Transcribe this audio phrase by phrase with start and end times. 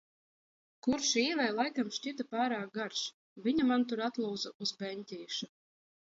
[0.85, 3.05] Kurš Īvei laikam šķita pārāk garš,
[3.49, 5.53] viņa man tur atlūza uz beņķīša.